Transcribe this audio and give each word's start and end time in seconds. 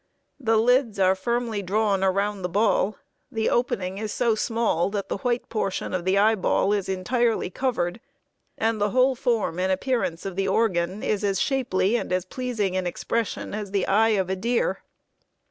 The 0.39 0.57
lids 0.57 0.97
are 0.97 1.13
firmly 1.13 1.61
drawn 1.61 2.03
around 2.03 2.41
the 2.41 2.49
ball, 2.49 2.97
the 3.31 3.51
opening 3.51 3.99
is 3.99 4.11
so 4.11 4.33
small 4.33 4.89
that 4.89 5.09
the 5.09 5.17
white 5.17 5.47
portion 5.47 5.93
of 5.93 6.05
the 6.05 6.17
eyeball 6.17 6.73
is 6.73 6.89
entirely 6.89 7.51
covered, 7.51 7.99
and 8.57 8.81
the 8.81 8.89
whole 8.89 9.13
form 9.13 9.59
and 9.59 9.71
appearance 9.71 10.25
of 10.25 10.35
the 10.35 10.47
organ 10.47 11.03
is 11.03 11.23
as 11.23 11.39
shapely 11.39 11.95
and 11.97 12.11
as 12.11 12.25
pleasing 12.25 12.73
in 12.73 12.87
expression 12.87 13.53
as 13.53 13.69
the 13.69 13.85
eye 13.85 14.17
of 14.19 14.27
a 14.27 14.35
deer. 14.35 14.79